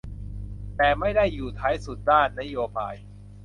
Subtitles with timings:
[0.77, 2.95] แต่ไม่ได้อยู่ท้ายสุดด้านนโยบาย